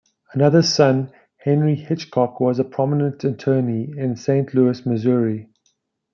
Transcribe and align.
Another 0.33 0.63
son, 0.63 1.11
Henry 1.37 1.75
Hitchcock, 1.75 2.39
was 2.39 2.57
a 2.57 2.63
prominent 2.63 3.23
attorney 3.23 3.93
in 3.95 4.15
Saint 4.15 4.51
Louis, 4.55 4.83
Missouri. 4.83 5.47